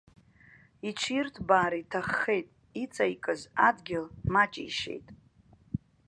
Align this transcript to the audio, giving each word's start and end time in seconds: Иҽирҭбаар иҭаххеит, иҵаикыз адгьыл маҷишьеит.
Иҽирҭбаар 0.89 1.73
иҭаххеит, 1.81 2.47
иҵаикыз 2.83 3.41
адгьыл 3.67 4.05
маҷишьеит. 4.33 5.07